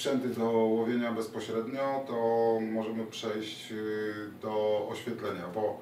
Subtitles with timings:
[0.00, 2.14] sprzęty do łowienia bezpośrednio, to
[2.72, 5.78] możemy przejść y, do oświetlenia, bo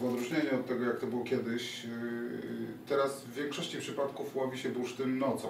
[0.00, 1.88] w odróżnieniu od tego, jak to było kiedyś, y,
[2.88, 5.48] teraz w większości przypadków łowi się bursztyn nocą.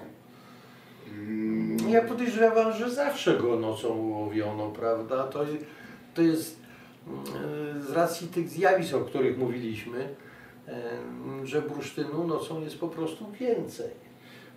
[1.09, 5.25] Mm, Ja podejrzewam, że zawsze go nocą łowiono, prawda?
[5.25, 5.44] To,
[6.14, 6.61] to jest
[7.07, 10.14] mm, z racji tych zjawisk, o których mówiliśmy,
[11.44, 14.06] że bursztynu nocą jest po prostu więcej.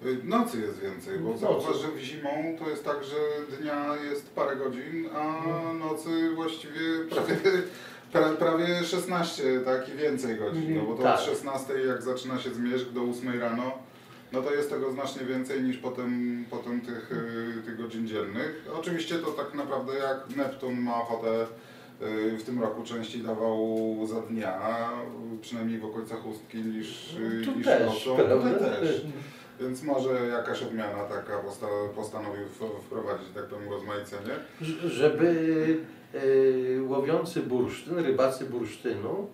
[0.06, 3.16] Y, Nocy jest więcej, bo zauważ, że zimą to jest tak, że
[3.60, 7.36] dnia jest parę godzin, a nocy właściwie prawie,
[8.14, 10.76] pra, prawie 16, tak i więcej godzin.
[10.78, 11.20] No bo to Tak.
[11.20, 13.72] od 16 jak zaczyna się zmierzch do 8 rano,
[14.32, 18.66] no to jest tego znacznie więcej niż potem, potem tych, y, tych godzin dziennych.
[18.80, 21.44] Oczywiście to tak naprawdę jak Neptun ma ochotę
[22.02, 24.60] y, w tym roku częściej dawał za dnia,
[25.42, 28.18] przynajmniej w okolicach chustki niż, y, Tu niż też, nocą.
[28.60, 29.02] też.
[29.60, 32.46] Więc może jakaś odmiana taka posta postanowił
[32.86, 34.32] wprowadzić, tak powiem, rozmaicenie.
[34.86, 35.78] Żeby
[36.14, 36.20] e,
[36.84, 39.28] łowiący bursztyn, rybacy bursztynu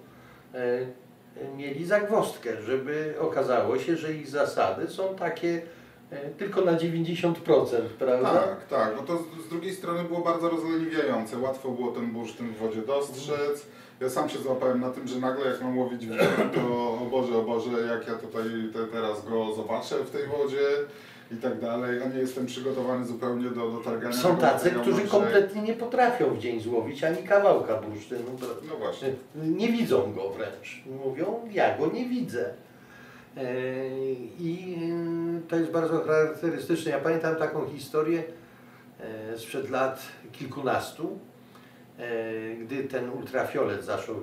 [0.54, 0.86] e,
[1.58, 5.62] mieli zagwozdkę, żeby okazało się, że ich zasady są takie
[6.12, 7.34] e, tylko na 90%,
[8.00, 8.34] prawda?
[8.34, 11.38] Tak, tak, bo to z, z drugiej strony było bardzo rozleniwiające.
[11.38, 13.66] Łatwo było ten bursztyn w wodzie dostrzec.
[14.00, 17.08] Ja sam się złapałem na tym, że nagle jak mam łowić w wodzie, to o
[17.12, 18.44] Boże, o Boże, jak ja tutaj
[18.74, 20.60] te, teraz go zobaczę w tej wodzie
[21.32, 24.16] i tak dalej, a nie jestem przygotowany zupełnie do, do targania.
[24.16, 28.32] Są tacy, którzy kompletnie nie potrafią w dzień złowić ani kawałka bursztynu.
[28.70, 29.14] No właśnie.
[29.36, 30.84] Nie widzą go wręcz.
[31.06, 32.54] Mówią, ja go nie widzę.
[33.38, 33.44] E,
[34.40, 34.78] I
[35.46, 36.92] e, to jest bardzo charakterystyczne.
[36.92, 38.24] Ja pamiętam taką historię
[39.00, 40.02] e, sprzed lat
[40.32, 41.20] kilkunastu,
[42.64, 44.20] gdy ten ultrafiolet zaczął e,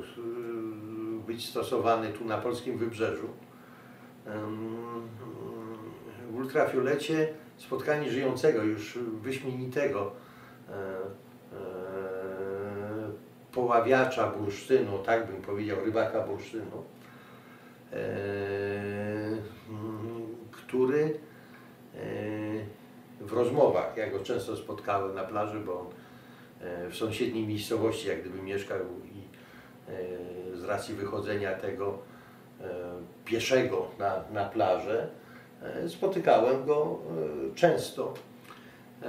[1.27, 3.29] być stosowany tu na polskim wybrzeżu.
[6.31, 10.13] W ultrafiolecie spotkanie żyjącego, już wyśmienitego
[10.69, 10.77] e, e,
[13.53, 16.85] poławiacza bursztynu, tak bym powiedział, rybaka bursztynu,
[17.93, 17.97] e,
[20.51, 21.19] który
[21.95, 21.99] e,
[23.21, 26.12] w rozmowach, ja go często spotkałem na plaży, bo on e,
[26.91, 29.23] w sąsiedniej miejscowości jak gdyby mieszkał i
[29.91, 31.99] e, z racji wychodzenia tego
[32.61, 32.65] e,
[33.25, 35.09] pieszego na, na plażę
[35.63, 36.99] e, spotykałem go
[37.53, 38.15] e, często.
[39.03, 39.09] E,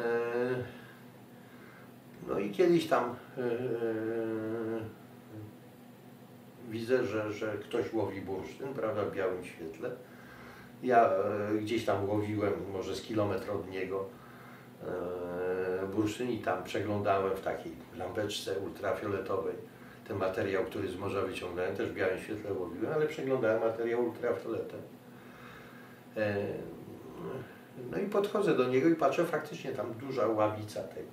[2.27, 3.41] No i kiedyś tam e,
[6.69, 9.91] widzę, że, że ktoś łowi bursztyn, prawda, w białym świetle.
[10.83, 14.05] Ja e, gdzieś tam łowiłem, może z kilometr od niego
[14.87, 19.55] e, bursztyn i tam przeglądałem w takiej lampeczce ultrafioletowej
[20.07, 24.79] ten materiał, który z morza wyciągnąłem, też w białym świetle łowiłem, ale przeglądałem materiał ultrafioletem.
[26.17, 26.35] E,
[27.91, 31.11] No i podchodzę do niego i patrzę, faktycznie tam duża ławica tego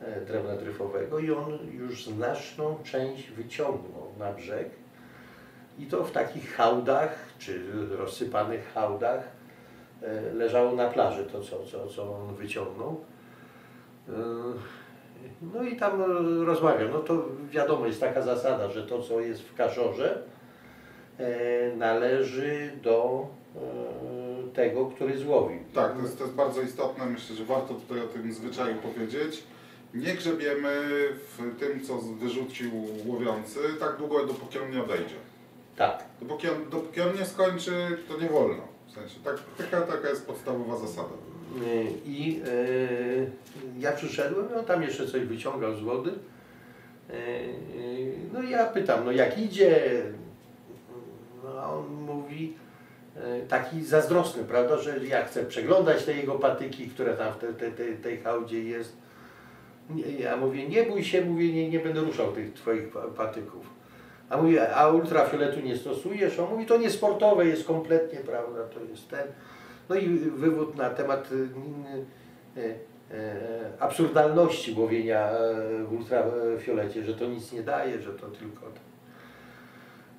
[0.00, 4.70] e, drewna dryfowego i on już znaczną część wyciągnął na brzeg
[5.78, 9.35] i to w takich hałdach, czy rozsypanych hałdach
[10.34, 13.00] leżało na plaży to, co, co, co on wyciągnął.
[14.08, 14.12] E,
[15.54, 16.02] No i tam
[16.46, 16.90] rozmawiam.
[16.92, 20.22] No to wiadomo, jest taka zasada, że to, co jest w kaszorze,
[21.18, 23.60] e, należy do e,
[24.54, 25.58] tego, który złowił.
[25.74, 27.06] Tak, to jest, to jest bardzo istotne.
[27.06, 29.44] Myślę, że warto tutaj o tym zwyczaju powiedzieć.
[29.94, 30.68] Nie grzebiemy
[31.38, 32.70] w tym, co wyrzucił
[33.06, 35.14] łowiący, tak długo, dopóki on nie odejdzie.
[35.76, 36.04] Tak.
[36.20, 38.62] Dopóki on, dopóki on nie skończy, to nie wolno.
[38.88, 41.08] W sensie, tak, taka, taka jest podstawowa zasada.
[41.62, 43.30] Y, I y,
[43.78, 46.10] ja przyszedłem, on tam jeszcze coś wyciągał z wody.
[46.10, 50.02] Y, y, No ja pytam, no jak idzie?
[51.44, 52.54] No a on mówi,
[53.48, 57.70] taki zazdrosny, prawda, że ja chcę przeglądać te jego patyki, które tam w te, te,
[57.70, 58.96] te, tej hałdzie jest.
[60.18, 63.66] Ja mówię, nie bój się, mówię, nie, nie będę ruszał tych twoich pa- patyków.
[64.30, 66.38] A mówię, a ultrafioletu nie stosujesz?
[66.38, 69.26] On mówi, to nie sportowe jest kompletnie, prawda, to jest ten.
[69.88, 71.34] No i wywód na temat y,
[72.60, 72.74] y, y,
[73.78, 78.66] absurdalności łowienia y, w ultrafiolecie, że to nic nie daje, że to tylko...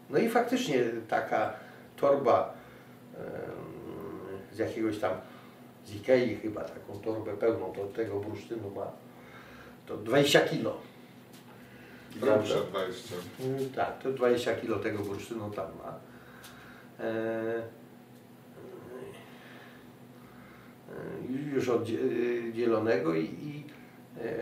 [0.10, 1.54] No i faktycznie taka
[1.96, 2.54] torba
[4.54, 5.14] z jakiegoś tam,
[5.86, 8.92] z Ikei chyba, taką torbę pełną to, tego bursztynu ma,
[9.86, 10.78] to 20 kilo.
[12.16, 13.16] Grubsze 20.
[13.40, 16.00] Mm, Tak, to 20 kilo tego bursztynu tam ma.
[17.00, 17.10] E,
[20.90, 23.64] e, już oddzielonego i, i
[24.22, 24.34] e,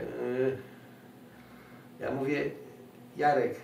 [2.00, 2.51] ja mówię,
[3.17, 3.56] Jarek,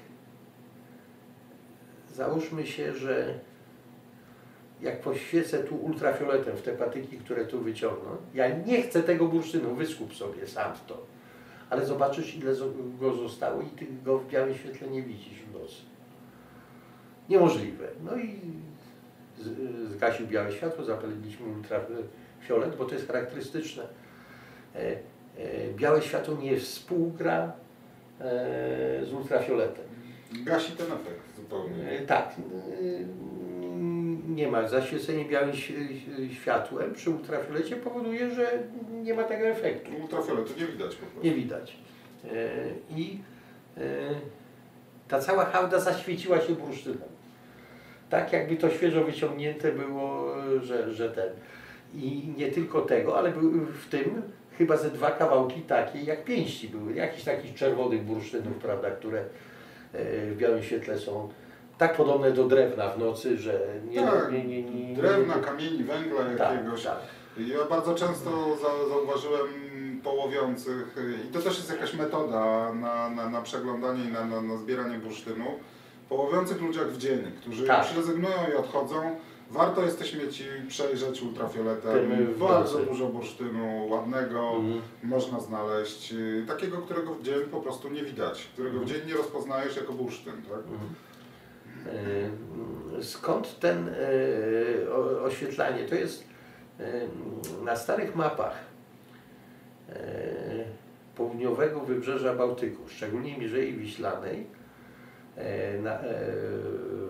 [2.14, 3.40] załóżmy się, że
[4.82, 9.76] jak poświecę tu ultrafioletem w te patyki, które tu wyciągną, ja nie chcę tego bursztynu,
[9.76, 11.06] wyskup sobie sam to.
[11.72, 12.54] Ale zobaczysz, ile
[13.00, 15.76] go zostało i ty go w białym świetle nie widzisz w nocy.
[17.30, 17.88] Niemożliwe.
[18.04, 18.40] No i
[19.88, 23.84] zgasił białe światło, zapaliliśmy ultrafiolet, bo to jest charakterystyczne.
[24.76, 24.98] E, e,
[25.76, 27.54] Białe światło nie współgra
[28.20, 29.86] e, z ultrafioletem.
[30.46, 31.90] Gasi ten efekt zupełnie.
[31.90, 33.41] E, Tak, e,
[34.28, 34.68] nie ma.
[34.68, 35.56] Zaświecenie białym
[36.42, 38.64] światłem przy ultrafiolecie powoduje, że
[39.04, 39.92] nie ma tego efektu.
[40.02, 41.24] Ultrafioletu nie widać po prostu.
[41.24, 41.78] Nie widać.
[42.26, 42.50] E,
[42.90, 43.20] I
[43.78, 43.82] e,
[45.08, 47.12] ta cała hałda zaświeciła się bursztynem.
[48.10, 51.30] Tak jakby to świeżo wyciągnięte było, że, że ten.
[51.94, 54.22] I nie tylko tego, ale były w tym
[54.58, 56.94] chyba ze dwa kawałki takie jak pięści były.
[56.94, 59.26] Jakichś takich czerwonych bursztynów, prawda, które e,
[60.26, 61.30] w białym świetle są
[61.82, 64.02] tak podobne do drewna w nocy, że nie...
[64.06, 66.84] Tak, nie, nie, nie, nie Drewna, kamieni, węgla tak, jakiegoś.
[66.84, 66.98] tak.
[67.38, 68.30] Ja bardzo często
[68.62, 69.48] za, zauważyłem
[70.04, 70.96] połowiących
[71.30, 74.98] i to też jest jakaś metoda na, na, na przeglądanie i na, na, na zbieranie
[74.98, 75.46] bursztynu.
[76.10, 77.88] Połowiących ludziach w dzień, którzy Tak.
[77.88, 79.16] już rezygnują i odchodzą.
[79.52, 82.12] Warto jest te śmieci przejrzeć ultrafioletem.
[82.40, 84.82] Bardzo dużo bursztynu ładnego Mhm.
[85.04, 86.14] można znaleźć.
[86.14, 89.94] y, Takiego, którego w dzień po prostu nie widać, którego w dzień nie rozpoznajesz jako
[89.94, 90.34] bursztyn.
[90.34, 90.60] Tak?
[90.60, 91.11] E,
[93.02, 93.90] Skąd ten
[94.92, 95.86] o- oświetlanie?
[95.86, 96.24] To jest
[96.80, 96.84] e,
[97.64, 98.72] na starych mapach
[101.16, 104.46] południowego wybrzeża Bałtyku, szczególnie Mierzei Wiślanej,
[105.84, 106.00] na,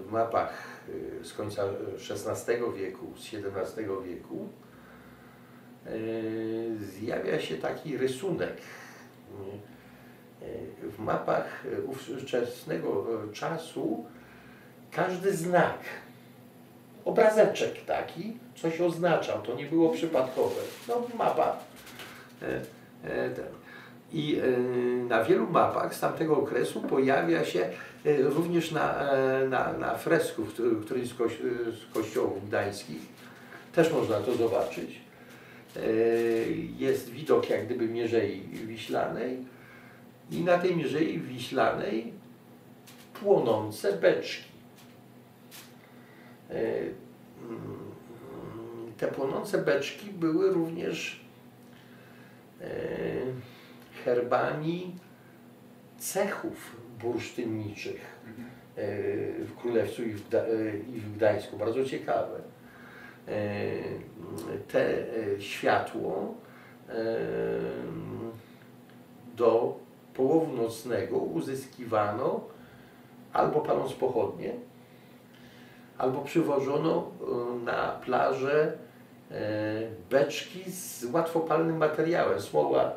[0.07, 0.53] w mapach
[1.23, 1.63] z końca
[1.93, 4.49] XVI wieku, z XVII wieku,
[6.79, 8.57] zjawia się taki rysunek.
[10.83, 14.05] W mapach ówczesnego czasu
[14.91, 15.79] każdy znak,
[17.05, 20.61] obrazeczek taki, coś oznaczał, to nie było przypadkowe.
[20.87, 21.57] No mapa.
[22.41, 22.61] E,
[23.03, 23.45] e, ten.
[24.13, 24.47] I e,
[25.03, 27.69] na wielu mapach z tamtego okresu pojawia się
[28.19, 29.03] również na,
[29.49, 31.31] na, na fresku w któ- którymś z, koś,
[31.89, 33.01] z kościołów gdańskich,
[33.73, 35.01] też można to zobaczyć.
[36.77, 39.37] Jest widok jak gdyby Mierzei Wiślanej
[40.31, 42.13] i na tej Mierzei Wiślanej
[43.23, 44.50] płonące beczki.
[46.51, 46.55] E,
[47.49, 47.91] mm,
[48.97, 51.25] Te płonące beczki były również
[52.61, 52.65] e,
[54.05, 54.95] herbami
[55.97, 58.01] cechów bursztynniczych
[58.77, 58.85] e,
[59.45, 60.13] w Królewcu i
[60.99, 61.57] w, Gdańsku.
[61.57, 62.39] Bardzo ciekawe.
[64.67, 64.95] Te
[65.39, 66.35] światło
[69.35, 69.79] do
[70.13, 72.41] połowu nocnego uzyskiwano
[73.33, 74.53] albo paląc pochodnie,
[75.97, 78.73] albo przywożono e, na plażę
[79.31, 79.35] e,
[80.09, 82.91] beczki z łatwopalnym materiałem, smoła, e,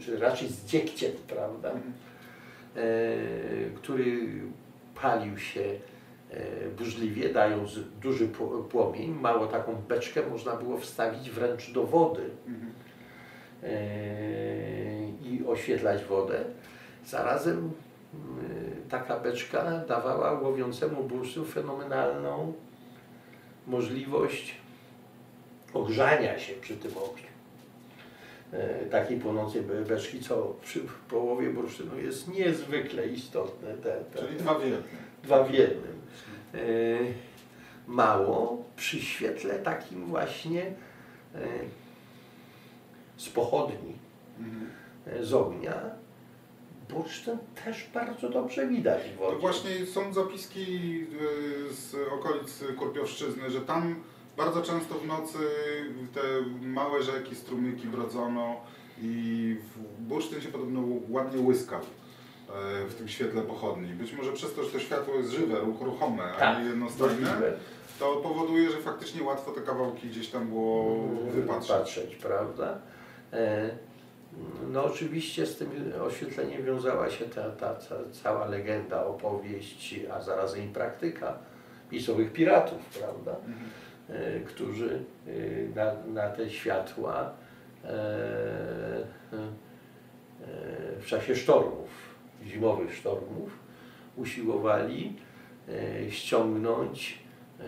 [0.00, 2.80] czy raczej z dziegciem, prawda, e,
[3.76, 4.16] który
[5.02, 5.62] palił się
[6.78, 9.10] burzliwie, dając duży pł- płomień.
[9.20, 12.72] Mało taką beczkę można było wstawić wręcz do wody Mhm.
[15.22, 16.44] i oświetlać wodę.
[17.06, 17.70] Zarazem
[18.90, 22.52] taka beczka dawała łowiącemu bursztynu fenomenalną
[23.66, 24.54] możliwość
[25.74, 27.24] ogrzania się przy tym ogniu.
[28.52, 30.80] E, Takiej płonącej be- beczki, co przy
[31.10, 33.74] połowie bursztynu jest niezwykle istotne.
[33.74, 34.82] Te, te, Czyli dwa w jednym.
[35.22, 36.00] dwa w jednym.
[36.54, 36.58] E,
[37.86, 40.62] Mało przy świetle takim właśnie
[41.34, 41.38] e,
[43.16, 43.92] z pochodni,
[44.38, 44.70] Mhm.
[45.06, 45.74] e, z ognia,
[46.90, 49.02] bursztyn też bardzo dobrze widać
[49.36, 50.62] w właśnie są zapiski
[51.70, 53.94] y, z okolic Kurpiowszczyzny, że tam
[54.36, 55.38] bardzo często w nocy
[56.14, 56.20] te
[56.66, 58.56] małe rzeki, strumyki brodzono
[59.02, 59.56] i
[59.98, 63.88] bursztyn się podobno ładnie łyskał e, w tym świetle pochodni.
[63.88, 67.14] Być może przez to, że to światło jest żywe, ruch- ruchome, a Tak, nie jednostajne,
[67.14, 67.52] Możliwe.
[67.98, 71.68] to powoduje, że faktycznie łatwo te kawałki gdzieś tam było wypatrzeć.
[71.76, 72.78] Patrzeć, prawda?
[73.32, 73.70] E,
[74.72, 75.68] No oczywiście z tym
[76.02, 81.38] oświetleniem wiązała się ta, ta, ta cała legenda, opowieść, a zarazem i praktyka
[81.92, 83.36] miejscowych piratów, prawda?
[83.36, 83.70] Mhm.
[84.08, 85.30] e, którzy e,
[85.74, 87.32] na, na te światła
[87.84, 89.48] e, e,
[91.00, 91.88] w czasie sztormów,
[92.44, 93.58] zimowych sztormów,
[94.16, 95.16] usiłowali
[95.68, 97.18] e, ściągnąć
[97.60, 97.64] e,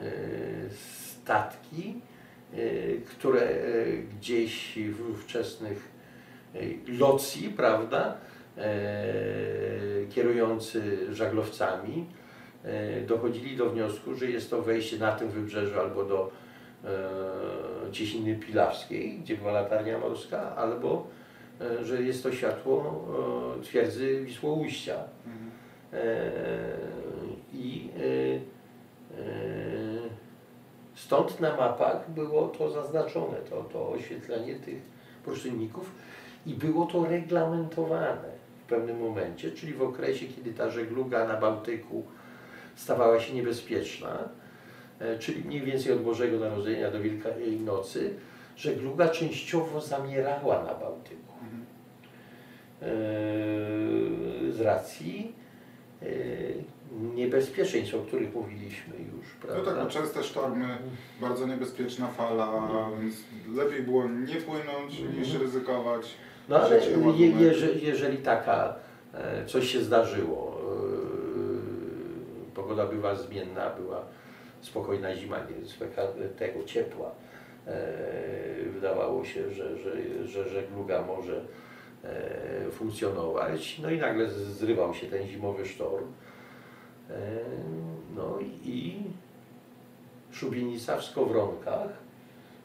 [0.70, 2.00] statki,
[3.06, 3.48] które
[4.18, 5.99] gdzieś w wczesnych e,
[6.98, 8.14] locji, prawda,
[8.56, 8.64] e,
[10.10, 12.06] kierujący żaglowcami,
[12.64, 16.30] e, dochodzili do wniosku, że jest to wejście na tym wybrzeżu albo do
[16.84, 21.06] e, Cieśniny Pilawskiej, gdzie była latarnia morska, albo
[21.60, 23.04] e, że jest to światło
[23.58, 24.96] e, twierdzy Wisłoujścia.
[25.92, 26.30] E,
[27.52, 28.02] I e,
[29.16, 29.30] e,
[30.94, 34.82] stąd na mapach było to zaznaczone, to, to oświetlenie tych
[35.24, 35.90] bursztynników
[36.46, 38.30] i było to reglamentowane
[38.64, 42.04] w pewnym momencie, czyli w okresie, kiedy ta żegluga na Bałtyku
[42.76, 44.18] stawała się niebezpieczna,
[45.00, 48.14] e, czyli mniej więcej od Bożego Narodzenia do Wielkiej Nocy,
[48.56, 51.34] żegluga częściowo zamierała na Bałtyku.
[51.42, 51.64] Mhm.
[52.82, 52.86] E,
[54.52, 55.32] z racji
[56.02, 56.06] e,
[57.14, 59.70] niebezpieczeństw, o których mówiliśmy już, No prawda?
[59.70, 60.78] tak, no częste sztormy,
[61.20, 62.52] bardzo niebezpieczna fala,
[63.02, 63.14] więc
[63.54, 66.14] lepiej było nie płynąć niż ryzykować.
[66.50, 66.80] No ale
[67.16, 68.74] je, jeżeli, jeżeli taka
[69.14, 70.60] e, coś się zdarzyło,
[72.50, 74.04] e, pogoda była zmienna, była
[74.60, 77.10] spokojna zima, niezwykle tego ciepła,
[77.66, 77.82] e,
[78.74, 79.92] wydawało się, że, że,
[80.26, 81.40] że żegluga może
[82.72, 86.06] funkcjonować, no i nagle zrywał się ten zimowy sztorm.
[88.16, 89.02] No i
[90.32, 91.90] szubienica w Skowronkach,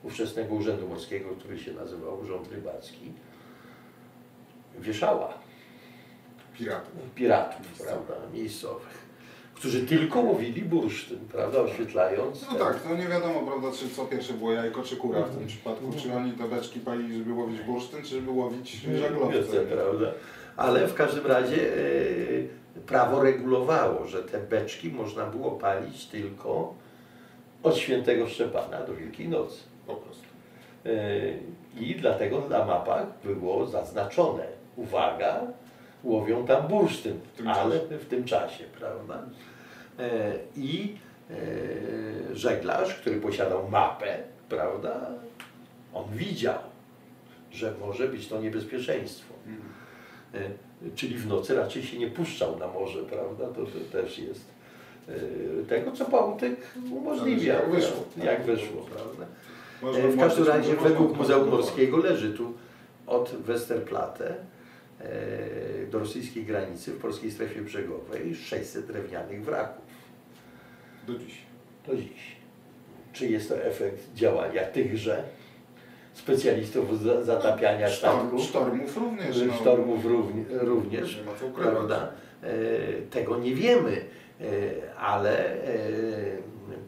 [0.04, 3.13] ówczesnego Urzędu Morskiego, który się nazywał Urząd Rybacki,
[4.79, 5.34] wieszała
[6.58, 6.94] Piratów.
[7.15, 9.05] piratów, prawda, miejscowych,
[9.53, 12.41] którzy tylko łowili bursztyn, prawda, oświetlając.
[12.41, 15.38] No ten- tak, to nie wiadomo, prawda, czy co pierwsze było jajko czy kura w
[15.38, 19.62] tym przypadku, czy oni te beczki palili, żeby łowić bursztyn, czy żeby łowić żaglowce.
[19.62, 20.12] Prawda?
[20.58, 26.74] Ale w każdym razie e, prawo regulowało, że te beczki można było palić tylko
[27.63, 29.63] od świętego Szczepana do Wielkiej Nocy.
[29.88, 30.24] Po prostu.
[30.86, 30.89] E,
[31.82, 35.41] I dlatego na mapach było zaznaczone, uwaga,
[36.03, 37.98] łowią tam bursztyn, W ale czasie.
[37.98, 39.24] w tym czasie, prawda?
[40.00, 40.96] E, I
[41.32, 41.36] e,
[42.36, 44.17] żeglarz, który posiadał mapę,
[44.50, 45.00] prawda,
[45.94, 46.60] on widział,
[47.51, 49.34] że może być to niebezpieczeństwo.
[49.48, 49.70] Mhm.
[50.34, 50.65] E,
[50.96, 53.46] Czyli w nocy raczej się nie puszczał na morze, prawda?
[53.48, 54.46] To, to też jest
[55.70, 56.55] tego, co Bałtyk
[56.91, 57.58] umożliwiał.
[57.58, 58.25] Jak wyszło, tak.
[58.25, 59.25] Jak wyszło, prawda?
[60.12, 61.17] W każdym razie według.
[61.17, 62.53] Muzeum Morskiego leży tu
[63.08, 64.36] od Westerplatte
[65.92, 69.86] do rosyjskiej granicy w polskiej strefie brzegowej 600 drewnianych wraków
[71.08, 71.38] Do dziś.
[71.88, 72.36] do dziś.
[73.14, 75.24] Czy jest to efekt działania tychże
[76.14, 78.42] specjalistów za- zatapiania Sztorm, statków?
[78.42, 79.42] sztormów również.
[79.48, 79.54] No.
[79.54, 81.24] Sztormów równi- również,
[81.56, 82.12] prawda?
[82.44, 82.48] E,
[83.12, 84.02] Tego nie wiemy,
[84.42, 84.46] e,
[84.98, 85.78] ale e,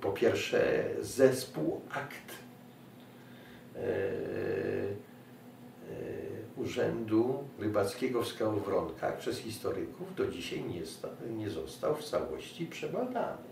[0.01, 2.31] po pierwsze zespół akt
[3.75, 4.86] e, e,
[6.57, 10.81] Urzędu Rybackiego w Skałowronkach przez historyków do dzisiaj nie,
[11.37, 13.47] nie został w całości przebadany.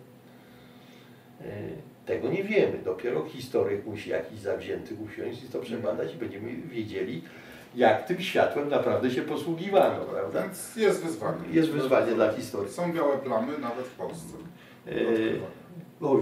[1.41, 1.45] E,
[2.05, 2.79] Tego nie wiemy.
[2.83, 7.21] Dopiero historyk musi jakiś zawzięty usiąść i to przebadać i będziemy wiedzieli,
[7.75, 10.41] jak tym światłem naprawdę się posługiwano, prawda?
[10.41, 11.49] Więc jest wyzwanie.
[11.51, 12.73] Jest wyzwanie dla historii.
[12.73, 14.33] Są białe plamy nawet w Polsce.
[14.87, 14.91] E,
[16.01, 16.17] o,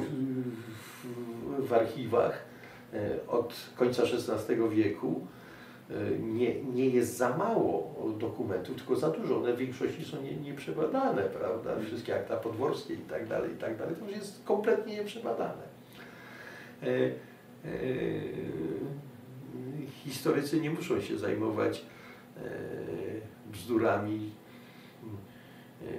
[1.59, 2.45] w, archiwach
[2.93, 5.27] e, od końca XVI wieku
[6.19, 9.37] nie, nie jest za mało dokumentów, tylko za dużo.
[9.37, 11.71] One w większości są nie, nieprzebadane, prawda?
[11.85, 13.95] Wszystkie akta podworskie i tak dalej, i tak dalej.
[13.95, 15.63] To już jest kompletnie nieprzebadane.
[16.83, 17.11] E, e,
[20.03, 21.85] historycy nie muszą się zajmować
[22.37, 22.41] e,
[23.51, 24.31] bzdurami
[25.81, 25.89] e, e,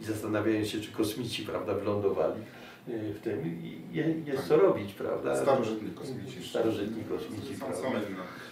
[0.00, 3.62] i zastanawiają się, czy kosmici, prawda, wylądowali e, w tym
[3.92, 5.42] je- jest co robić, prawda?
[5.42, 6.48] Starożytni kosmici.
[6.48, 7.88] Starożytni kosmici, Są, prawda?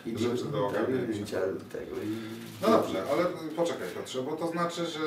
[0.06, 1.12] inne I rzeczy do ogarnięcia.
[1.12, 1.40] zdjęcia
[1.72, 1.96] tego.
[1.96, 3.24] I, No dobrze, ale
[3.56, 5.00] poczekaj Piotrze, bo to znaczy, że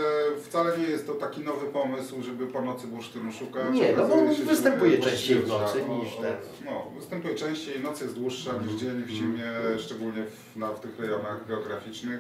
[0.44, 3.64] wcale nie jest to taki nowy pomysł, żeby po nocy bursztynu szukać.
[3.74, 6.36] Nie, no bo się, występuje częściej w nocy o- niż ten.
[6.66, 8.80] No, występuje częściej, noc jest dłuższa niż Mhm.
[8.80, 9.80] dzień w zimie, Mhm.
[9.80, 12.20] szczególnie w, na, w tych rejonach geograficznych.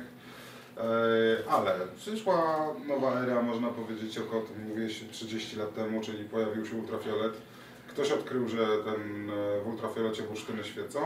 [0.77, 6.65] E, ale przyszła nowa era, można powiedzieć, około tym mówiłeś 30 lat temu, czyli pojawił
[6.65, 7.33] się ultrafiolet.
[7.87, 10.99] Ktoś odkrył, że ten, e, w ultrafiolecie bursztyny świecą.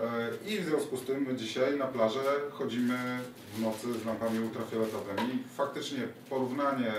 [0.00, 2.98] E, I w związku z tym dzisiaj na plażę chodzimy
[3.54, 5.44] w nocy z lampami ultrafioletowymi.
[5.56, 5.98] Faktycznie
[6.30, 6.92] porównanie,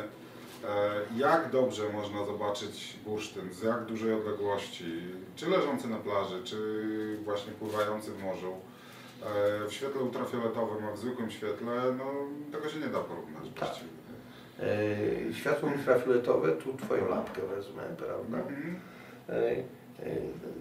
[1.17, 4.85] jak dobrze można zobaczyć bursztyn, z jak dużej odległości,
[5.35, 6.57] czy leżący na plaży, czy
[7.25, 8.53] właśnie pływający w morzu,
[9.67, 12.05] w świetle ultrafioletowym, a w zwykłym świetle, no
[12.51, 13.59] tego się nie da porównać Tak.
[13.59, 13.89] właściwie.
[15.29, 18.37] E, światło ultrafioletowe, tu twoją lampkę wezmę, prawda?
[18.37, 18.79] Mhm.
[19.29, 19.63] E, e,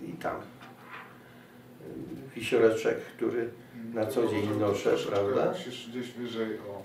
[0.08, 0.40] I tam e,
[2.34, 3.50] wisioreczek, który
[3.94, 5.50] Na co dzień noszę, prawda?
[5.50, 6.82] Musisz gdzieś wyżej, o,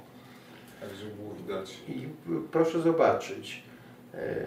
[0.81, 1.77] tak żeby było widać.
[1.87, 2.07] I
[2.51, 3.63] proszę zobaczyć,
[4.13, 4.45] e,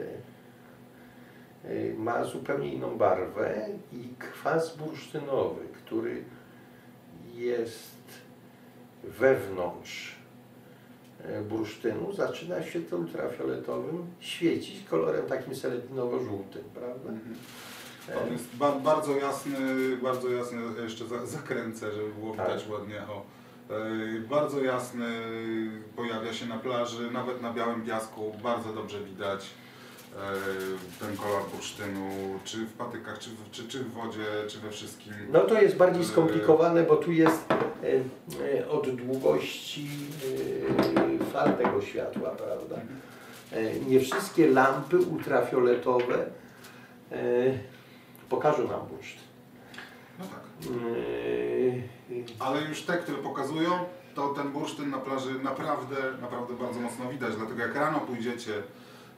[1.97, 6.25] ma zupełnie inną barwę i kwas bursztynowy, który
[7.41, 8.01] jest
[9.05, 10.17] wewnątrz
[11.39, 17.11] y, bursztynu, zaczyna w świetle ultrafioletowym świecić kolorem takim seleninowo-żółtym, prawda?
[18.27, 19.57] On jest ba bardzo jasny,
[20.03, 22.47] bardzo jasny, jeszcze za zakręcę, żeby było Tak.
[22.49, 23.03] widać ładnie.
[23.09, 23.23] O.
[23.75, 25.07] E, Bardzo jasny,
[25.97, 29.70] pojawia się na plaży, nawet na białym piasku, bardzo dobrze widać e,
[31.01, 32.11] ten kolor bursztynu,
[32.45, 35.13] czy w patykach, czy w, czy, czy w wodzie, czy we wszystkim.
[35.33, 37.57] No to jest bardziej skomplikowane, bo tu jest e,
[38.59, 39.89] e, od długości
[41.21, 42.77] e, fal tego światła, prawda?
[43.53, 46.27] E, Nie wszystkie lampy ultrafioletowe
[47.13, 47.17] e,
[48.29, 49.23] pokażą nam bursztyn.
[50.19, 50.71] No tak.
[50.71, 50.81] E,
[52.39, 53.71] Ale już te, które pokazują,
[54.15, 57.37] to ten bursztyn na plaży naprawdę, naprawdę bardzo mocno widać.
[57.37, 58.53] Dlatego jak rano pójdziecie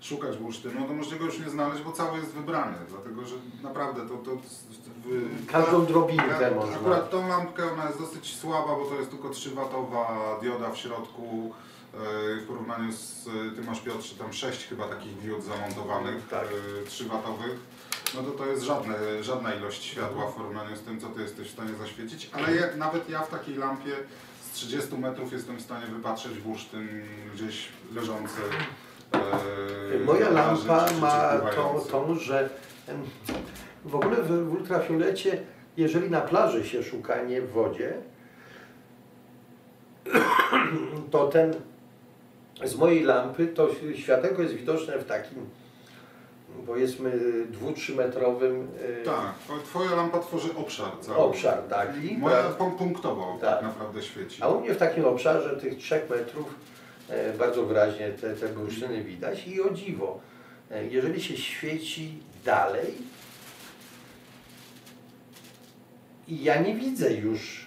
[0.02, 2.76] szukać bursztynu, to możecie go już nie znaleźć, bo cały jest wybrany.
[2.88, 4.16] Dlatego, że naprawdę to...
[4.16, 6.76] to w, Każdą drobinkę ta- można.
[6.76, 10.06] Akurat tą lampkę, ona jest dosyć słaba, bo to jest tylko 3-watowa
[10.42, 11.54] dioda w środku.
[11.94, 11.98] e,
[12.40, 13.24] W porównaniu z,
[13.56, 16.44] ty masz Piotrze tam 6 chyba takich diod zamontowanych, Tak.
[16.44, 17.56] e, 3-watowych.
[18.14, 21.48] No to to jest żadne, żadna ilość światła w porównaniu z tym, co ty jesteś
[21.48, 22.30] w stanie zaświecić.
[22.32, 23.90] Ale ja, nawet ja w takiej lampie
[24.50, 26.88] z 30 metrów jestem w stanie wypatrzeć bursztyn
[27.34, 28.40] gdzieś leżący.
[29.14, 32.48] E, Moja lampa ma tą, tą, że
[33.84, 35.42] w ogóle w, ultrafiolecie,
[35.76, 37.92] jeżeli na plaży się szuka, nie w wodzie,
[41.10, 41.54] to ten
[42.64, 45.46] z mojej lampy to światełko jest widoczne w takim
[46.66, 47.12] powiedzmy
[47.64, 48.68] 2-3 metrowym
[49.00, 51.18] e, Tak, twoja lampa tworzy obszar cały.
[51.18, 52.18] obszar taki.
[52.18, 52.58] Moja prawda?
[52.64, 53.50] punk- punktowo tak.
[53.50, 53.62] Tak.
[53.62, 54.42] naprawdę świeci.
[54.42, 56.54] A u mnie w takim obszarze tych 3 metrów
[57.38, 60.20] bardzo wyraźnie te, te bursztyny widać i o dziwo,
[60.70, 62.92] e, jeżeli się świeci dalej
[66.28, 67.66] ja nie widzę już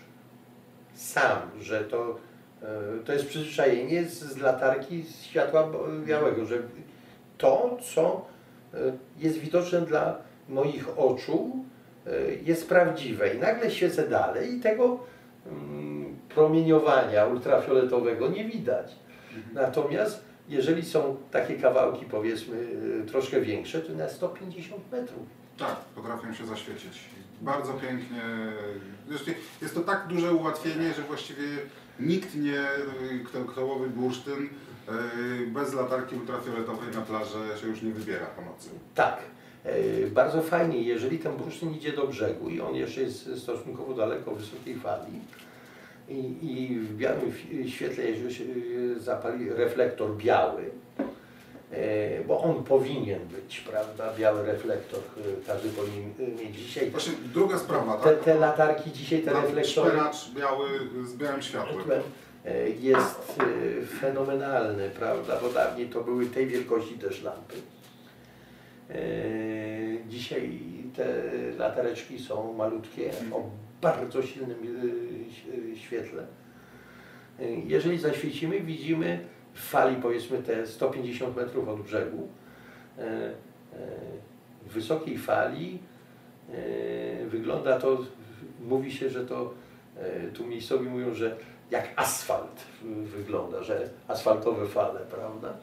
[0.94, 2.18] sam, że to,
[2.62, 2.66] e,
[3.06, 5.72] to jest przyzwyczajenie z, z latarki z światła
[6.06, 6.58] białego, że
[7.38, 8.26] to, co
[8.74, 8.78] e,
[9.18, 10.18] jest widoczne dla
[10.50, 11.66] moich oczu,
[12.08, 12.12] e,
[12.44, 15.00] jest prawdziwe i nagle świecę dalej i tego
[15.48, 18.96] mm, promieniowania ultrafioletowego nie widać.
[19.54, 25.24] Natomiast jeżeli są takie kawałki powiedzmy y, troszkę większe, to na 150 metrów.
[25.58, 27.00] Tak, potrafią się zaświecić.
[27.42, 28.22] Bardzo pięknie.
[29.08, 31.44] Zresztą jest to tak duże ułatwienie, że właściwie
[32.00, 32.64] nikt nie,
[33.26, 38.42] kto, kto łowi bursztyn, yy, bez latarki ultrafioletowej na plażę się już nie wybiera po
[38.42, 38.70] nocy.
[38.96, 39.18] Tak,
[39.64, 44.36] e, bardzo fajnie, jeżeli ten bursztyn idzie do brzegu i on jeszcze jest stosunkowo daleko
[44.36, 45.20] wysokiej fali
[46.10, 47.34] i, i w białym
[47.68, 50.64] świetle, jeżeli się e, zapali reflektor biały,
[51.72, 56.92] e, bo on powinien być, prawda, biały reflektor, e, każdy powinien e, mieć dzisiaj.
[56.92, 58.24] Właśnie druga sprawa, Te, tak?
[58.24, 60.68] te latarki dzisiaj, te reflektory, Szperacz biały
[61.06, 61.86] z białym światłem.
[62.46, 67.56] e, jest e, fenomenalny, prawda, bo dawniej to były tej wielkości też lampy.
[70.10, 70.60] Dzisiaj
[70.96, 71.06] te
[71.58, 73.44] latareczki są malutkie, o
[73.82, 76.24] bardzo silnym e, ś- świetle.
[77.66, 79.20] Jeżeli zaświecimy, widzimy
[79.54, 82.28] w fali powiedzmy te 150 metrów od brzegu,
[82.98, 83.34] e, e,
[84.66, 85.80] w wysokiej fali
[86.50, 87.98] e, wygląda to,
[88.62, 89.54] mówi się, że to,
[90.34, 91.36] tu miejscowi mówią, że
[91.72, 92.64] jak asfalt
[93.04, 95.54] wygląda, że asfaltowe fale, prawda?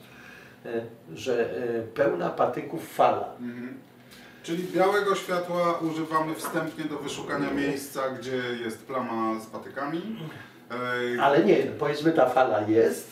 [1.15, 1.55] Że
[1.95, 3.35] pełna patyków fala.
[3.41, 3.75] Mhm.
[4.43, 10.17] Czyli białego światła używamy wstępnie do wyszukania miejsca, gdzie jest plama z patykami.
[11.21, 13.11] Ale nie, powiedzmy ta fala jest,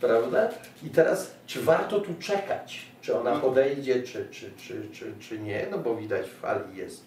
[0.00, 0.48] prawda?
[0.82, 2.86] I teraz, czy warto tu czekać?
[3.00, 3.40] Czy ona No.
[3.40, 5.66] podejdzie, czy, czy, czy, czy, czy nie?
[5.70, 7.04] No bo widać w fali jest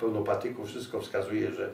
[0.00, 1.70] pełno patyków, wszystko wskazuje, że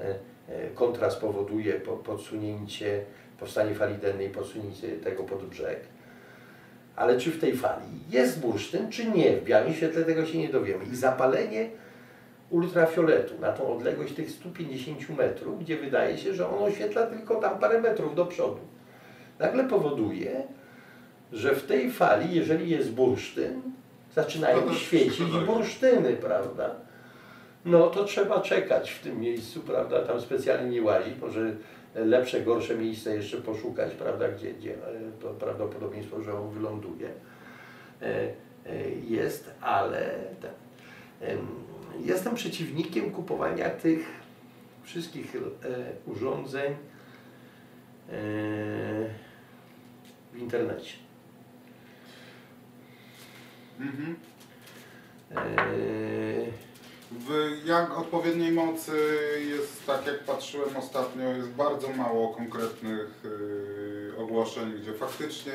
[0.00, 0.04] e,
[0.48, 3.04] e, kontrast powoduje po- podsunięcie,
[3.40, 5.80] powstanie fali dennej, podsunięcie tego pod brzeg.
[6.98, 9.36] Ale czy w tej fali jest bursztyn, czy nie?
[9.36, 10.84] W białym świetle tego się nie dowiemy.
[10.92, 11.68] I zapalenie
[12.50, 17.58] ultrafioletu na tą odległość tych 150 metrów, gdzie wydaje się, że ono oświetla tylko tam
[17.58, 18.60] parę metrów do przodu.
[19.38, 20.42] Nagle powoduje,
[21.32, 23.62] że w tej fali, jeżeli jest bursztyn,
[24.14, 26.70] zaczynają świecić bursztyny, prawda?
[27.64, 30.02] No to trzeba czekać w tym miejscu, prawda?
[30.02, 31.52] Tam specjalnie nie łazić, może
[32.04, 34.28] lepsze, gorsze miejsce jeszcze poszukać, prawda?
[34.28, 34.78] Gdzie, gdzie e,
[35.20, 37.08] to prawdopodobieństwo, że on wyląduje
[38.02, 40.50] e, e, jest, ale ten,
[41.20, 41.46] em,
[42.04, 44.06] jestem przeciwnikiem kupowania tych
[44.82, 45.36] wszystkich
[46.06, 46.74] urządzeń
[50.32, 50.94] w internecie.
[53.80, 54.16] Mhm.
[57.10, 58.92] W jak odpowiedniej mocy
[59.50, 65.52] jest, tak jak patrzyłem ostatnio, jest bardzo mało konkretnych y, ogłoszeń, gdzie faktycznie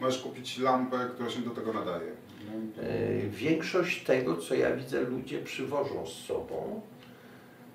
[0.00, 2.12] możesz kupić lampę, która się do tego nadaje.
[2.46, 6.80] No, E, Większość tego, co ja widzę, ludzie przywożą z sobą.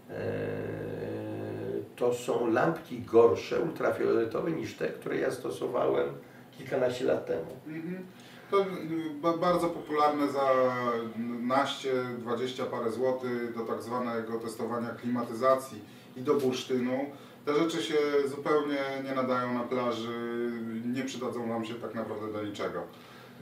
[0.09, 0.17] E,
[1.95, 6.09] To są lampki gorsze, ultrafioletowe niż te, które ja stosowałem
[6.57, 7.51] kilkanaście lat temu.
[7.67, 8.05] Mhm.
[8.51, 8.65] To
[9.21, 10.49] ba- bardzo popularne za
[11.41, 15.81] naście, 20 parę złotych do tak zwanego testowania klimatyzacji
[16.15, 17.05] i do bursztynu.
[17.45, 17.95] Te rzeczy się
[18.27, 20.51] zupełnie nie nadają na plaży,
[20.95, 22.81] nie przydadzą Wam się tak naprawdę do niczego.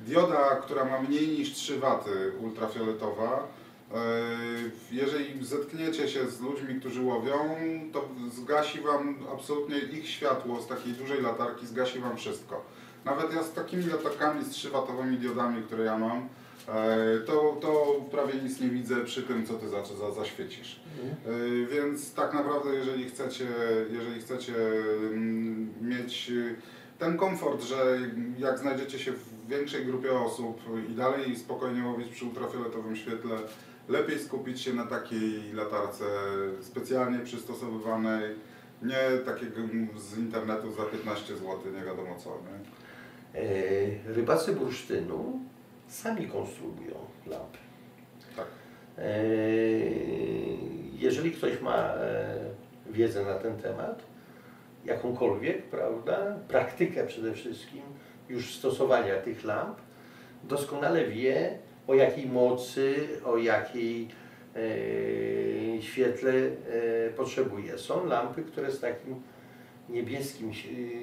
[0.07, 3.47] Dioda, która ma mniej niż 3 W ultrafioletowa,
[3.91, 3.95] y,
[4.91, 7.55] jeżeli zetkniecie się z ludźmi, którzy łowią,
[7.93, 12.61] to zgasi Wam absolutnie ich światło z takiej dużej latarki, zgasi Wam wszystko.
[13.05, 16.29] Nawet ja z takimi latarkami z 3-watowymi diodami, które ja mam,
[16.67, 20.79] e, to, to prawie nic nie widzę przy tym, co ty za, za, zaświecisz.
[21.25, 23.47] E, Więc tak naprawdę, jeżeli chcecie,
[23.91, 24.53] jeżeli chcecie
[25.13, 26.55] mm, mieć y,
[26.99, 27.99] ten komfort, że
[28.39, 33.37] jak znajdziecie się w większej grupie osób i dalej spokojnie łowić przy ultrafioletowym świetle,
[33.89, 36.05] lepiej skupić się na takiej latarce
[36.61, 38.35] specjalnie przystosowywanej,
[38.81, 39.61] nie takiego
[39.97, 42.29] z internetu za 15 zł, nie wiadomo co.
[42.29, 42.84] Nie?
[43.35, 45.39] E, Rybacy bursztynu
[45.87, 46.95] sami konstruują
[47.27, 47.57] lampy.
[48.35, 48.45] Tak.
[48.97, 49.03] E,
[50.93, 52.35] Jeżeli ktoś ma e,
[52.89, 54.03] wiedzę na ten temat,
[54.85, 57.81] jakąkolwiek, prawda, praktykę przede wszystkim
[58.29, 59.77] już stosowania tych lamp,
[60.43, 62.95] doskonale wie o jakiej mocy,
[63.25, 64.07] o jakiej
[65.81, 66.31] świetle
[67.17, 67.77] potrzebuje.
[67.77, 69.21] Są lampy, które z takim
[69.89, 70.51] niebieskim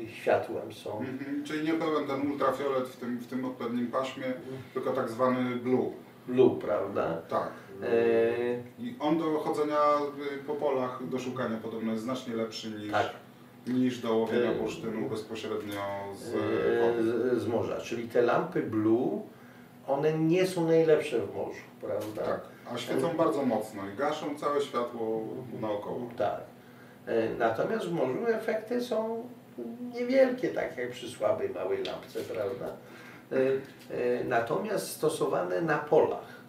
[0.09, 0.99] światłem są.
[0.99, 1.45] Mhm.
[1.45, 4.25] Czyli nie pełen ten ultrafiolet w tym, w tym odpowiednim paśmie,
[4.75, 5.92] tylko tak zwany blue.
[6.29, 7.23] Blue, prawda?
[7.29, 7.51] Tak.
[7.83, 7.88] E,
[8.79, 9.79] I on do chodzenia
[10.35, 13.11] y, po polach, do szukania podobno jest znacznie lepszy niż, tak.
[13.66, 15.83] niż do łowienia E, bursztynu bezpośrednio
[16.14, 16.35] z
[17.37, 17.81] e, z morza.
[17.81, 19.23] Czyli te lampy blue,
[19.87, 22.23] one nie są najlepsze w morzu, prawda?
[22.23, 22.40] Tak.
[22.75, 25.23] A świecą bardzo mocno i gaszą całe światło
[25.61, 26.09] naokoło.
[26.16, 26.40] Tak.
[27.07, 29.29] E, Natomiast w morzu efekty są
[29.95, 32.67] niewielkie, tak jak przy słabej, małej lampce, prawda?
[33.33, 33.37] E,
[34.21, 36.43] e, Natomiast stosowane na polach,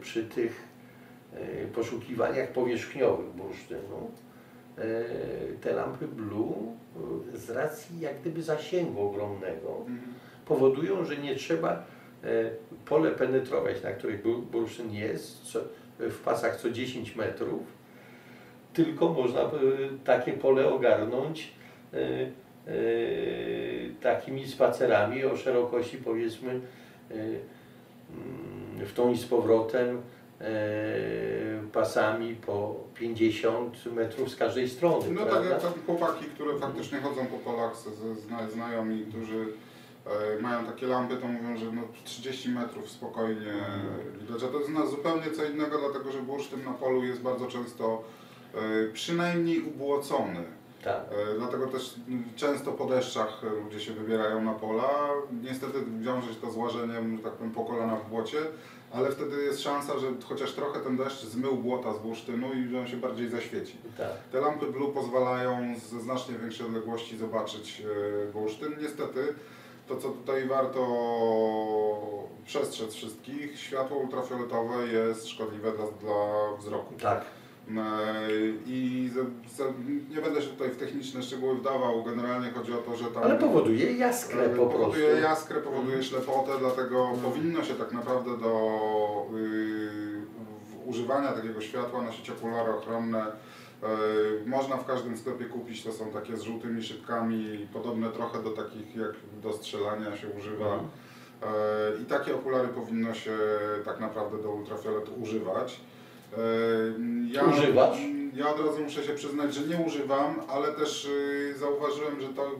[0.00, 0.62] przy tych
[1.74, 4.10] poszukiwaniach powierzchniowych bursztynu,
[5.60, 6.54] te lampy blue
[7.34, 9.98] z racji jak gdyby zasięgu ogromnego Mhm.
[10.46, 11.84] powodują, że nie trzeba
[12.86, 13.90] pole penetrować, na
[14.22, 15.58] bur- bursztyn jest,
[15.98, 17.62] w pasach co 10 metrów,
[18.72, 19.50] tylko można
[20.04, 21.52] takie pole ogarnąć
[21.92, 22.30] e, e,
[24.02, 30.02] takimi spacerami o szerokości powiedzmy e, mm, w tą i z powrotem
[31.72, 35.10] pasami po 50 metrów z każdej strony.
[35.10, 35.50] No tak prawda?
[35.50, 37.72] jak takie chłopaki, które faktycznie chodzą po polach
[38.52, 39.46] znajomi, którzy
[40.40, 43.54] mają takie lampy, to mówią, że no 30 metrów spokojnie
[44.20, 44.42] widać.
[44.42, 48.02] A to jest na zupełnie co innego, dlatego że bursztyn na polu jest bardzo często
[48.54, 48.58] e,
[48.92, 50.44] przynajmniej ubłocony.
[50.84, 50.96] tak.
[51.34, 51.94] E, Dlatego też
[52.36, 54.90] często po deszczach e, ludzie się wybierają na pola.
[55.42, 58.38] Niestety wiąże się to z łażeniem, że tak powiem, po kolana w błocie,
[58.92, 62.80] ale wtedy jest szansa, że chociaż trochę ten deszcz zmył błota z bursztynu i że
[62.80, 63.76] on się bardziej zaświeci.
[63.98, 64.10] tak.
[64.32, 67.82] Te lampy blue pozwalają ze znacznie większej odległości zobaczyć
[68.28, 68.72] e, bursztyn.
[68.80, 69.34] Niestety
[69.88, 70.80] to, co tutaj warto
[72.46, 76.94] przestrzec wszystkich, światło ultrafioletowe jest szkodliwe dla, dla wzroku.
[77.02, 77.24] tak.
[77.76, 78.28] E,
[78.66, 79.10] I
[80.10, 83.38] nie będę się tutaj w techniczne szczegóły wdawał, generalnie chodzi o to, że tam Ale
[83.38, 84.78] powoduje jaskrę e, po prostu.
[84.78, 87.20] powoduje jaskrę, powoduje ślepotę, dlatego Mhm.
[87.32, 90.20] powinno się tak naprawdę do y,
[90.86, 93.26] używania takiego światła nosić okulary ochronne.
[93.82, 93.86] E,
[94.46, 98.96] Można w każdym sklepie kupić, to są takie z żółtymi szybkami, podobne trochę do takich
[98.96, 99.12] jak
[99.42, 100.64] do strzelania się używa.
[100.74, 100.88] Mhm.
[101.42, 103.36] E, I takie okulary powinno się
[103.84, 105.80] tak naprawdę do ultrafioletu używać.
[106.32, 106.38] E,
[107.32, 107.98] Ja, Używasz?
[108.34, 112.50] Ja od razu muszę się przyznać, że nie używam, ale też y, zauważyłem, że to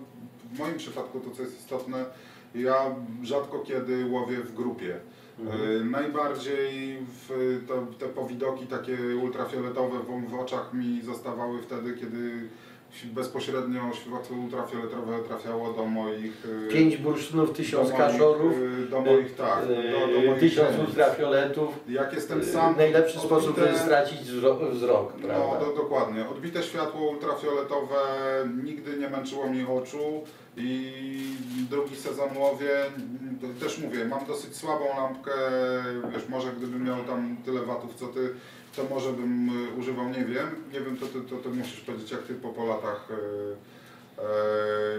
[0.52, 2.04] w moim przypadku to co jest istotne,
[2.54, 5.00] ja rzadko kiedy łowię w grupie.
[5.40, 5.80] Mhm.
[5.80, 6.98] E, Najbardziej
[7.68, 12.48] to, te powidoki takie ultrafioletowe w, w oczach mi zostawały wtedy, kiedy
[13.04, 16.46] bezpośrednio światło ultrafioletowe trafiało do moich...
[16.46, 20.40] y, Pięć bursztynów, tysiąc do moich, kaszorów, y, Do moich, tak, do, do yy, moich
[20.40, 21.68] tysiąc ultrafioletów.
[21.88, 22.76] Jak jestem sam...
[22.76, 24.62] Najlepszy sposób, odbite- żeby stracić wzrok,
[25.22, 25.66] No, prawda?
[25.66, 26.28] do, dokładnie.
[26.28, 27.96] Odbite światło ultrafioletowe
[28.64, 30.22] nigdy nie męczyło mi oczu
[30.56, 30.92] i
[31.70, 32.68] drugi sezon łowię,
[33.60, 35.30] też mówię, mam dosyć słabą lampkę,
[36.14, 38.34] wiesz, może gdybym miał tam tyle watów co ty,
[38.78, 42.22] to może bym y, używał, nie wiem, nie wiem, to to, ty musisz powiedzieć jak
[42.22, 43.14] ty po, po latach, y,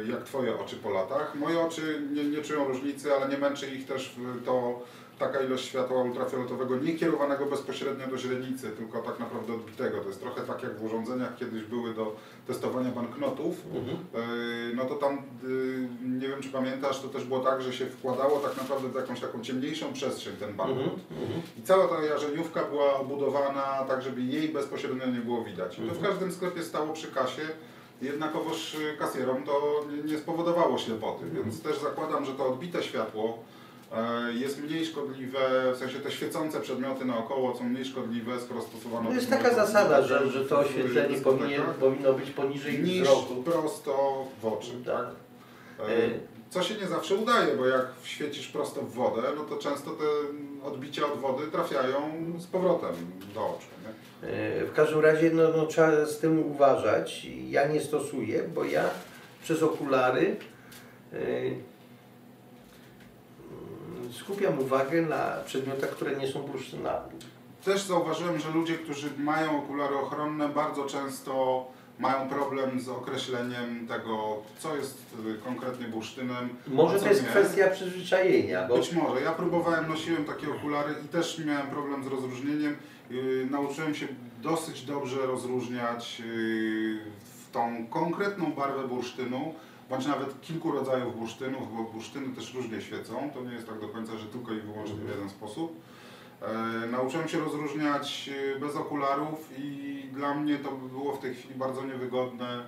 [0.06, 1.36] y, jak twoje oczy po latach.
[1.36, 4.16] Moje oczy nie, nie czują różnicy, ale nie męczy ich też
[4.46, 4.86] to
[5.20, 10.00] taka ilość światła ultrafioletowego, nie kierowanego bezpośrednio do źrenicy, tylko tak naprawdę odbitego.
[10.02, 12.16] To jest trochę tak jak w urządzeniach kiedyś były do
[12.48, 13.56] testowania banknotów.
[13.76, 13.98] Mhm.
[14.14, 17.86] Yy, No to tam, yy, nie wiem czy pamiętasz, to też było tak, że się
[17.86, 20.80] wkładało tak naprawdę w jakąś taką ciemniejszą przestrzeń ten banknot.
[20.80, 21.00] Mhm.
[21.22, 21.42] Mhm.
[21.60, 25.74] I cała ta jarzeniówka była obudowana tak, żeby jej bezpośrednio nie było widać.
[25.80, 26.06] I to w Mhm.
[26.12, 27.42] każdym sklepie stało przy kasie.
[28.02, 31.44] Jednakowoż y, kasjerom to nie- spowodowało ślepoty, Mhm.
[31.44, 33.44] więc też zakładam, że to odbite światło
[34.34, 35.40] jest mniej szkodliwe,
[35.74, 39.10] w sensie te świecące przedmioty naokoło są mniej szkodliwe, skoro stosowano...
[39.10, 43.44] No jest taka zasada, że, że to oświetlenie powinien, powinno być poniżej niż wzroku.
[43.44, 44.72] prosto w oczy.
[44.86, 45.06] Tak.
[45.80, 45.84] E,
[46.50, 50.04] Co się nie zawsze udaje, bo jak świecisz prosto w wodę, no to często te
[50.68, 52.02] odbicia od wody trafiają
[52.40, 52.94] z powrotem
[53.34, 53.68] do oczu.
[53.84, 54.30] Nie?
[54.30, 57.28] E, W każdym razie no, no, trzeba z tym uważać.
[57.50, 58.84] Ja nie stosuję, bo ja
[59.44, 60.36] przez okulary
[61.14, 61.18] e,
[64.20, 67.12] skupiam uwagę na przedmiotach, które nie są bursztynami.
[67.66, 71.66] Też zauważyłem, że ludzie, którzy mają okulary ochronne, bardzo często
[72.00, 76.50] mają problem z określeniem tego, co jest y, konkretnie bursztynem.
[76.68, 77.30] Może to jest nie.
[77.30, 79.22] kwestia przyzwyczajenia, bo Być może.
[79.22, 82.78] Ja próbowałem, nosiłem takie okulary i też miałem problem z rozróżnieniem.
[83.10, 84.08] Yy, nauczyłem się
[84.42, 87.00] dosyć dobrze rozróżniać yy,
[87.52, 89.54] tą konkretną barwę bursztynu,
[89.90, 93.32] bądź nawet kilku rodzajów bursztynów, bo bursztyny też różnie świecą.
[93.34, 95.82] To nie jest tak do końca, że tylko i wyłącznie w jeden sposób.
[96.42, 101.56] E, nauczyłem się rozróżniać yy, bez okularów i dla mnie to było w tej chwili
[101.56, 102.64] bardzo niewygodne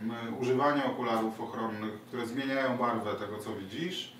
[0.00, 4.16] m, używanie okularów ochronnych, które zmieniają barwę tego, co widzisz.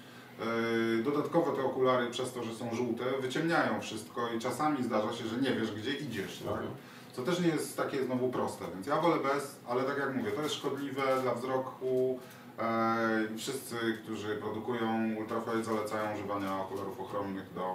[0.97, 5.27] Yy, Dodatkowo te okulary, przez to, że są żółte, wyciemniają wszystko i czasami zdarza się,
[5.27, 6.39] że nie wiesz, gdzie idziesz.
[6.39, 6.49] Tak?
[6.49, 6.71] Mhm.
[7.13, 10.31] Co też nie jest takie znowu proste, więc ja wolę bez, ale tak jak mówię,
[10.31, 12.19] to jest szkodliwe dla wzroku.
[12.59, 17.75] E, Wszyscy, którzy produkują ultrafiolet, zalecają używania okularów ochronnych do,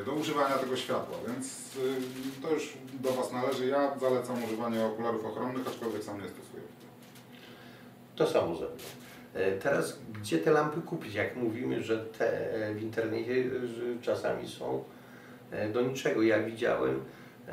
[0.00, 3.66] e, do używania tego światła, więc y, to już do Was należy.
[3.66, 6.62] Ja zalecam używanie okularów ochronnych, aczkolwiek sam nie stosuję.
[8.16, 8.74] to samo ze mną.
[9.34, 11.14] E, Teraz gdzie te lampy kupić?
[11.14, 14.84] Jak mówimy, że te e, w internecie e, czasami są
[15.50, 16.22] e, do niczego.
[16.22, 17.00] Ja widziałem
[17.48, 17.52] e,